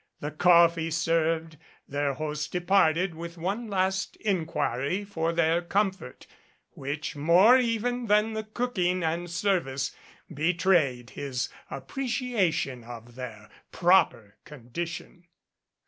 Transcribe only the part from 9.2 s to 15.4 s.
service betrayed his appreciation of their proper condition.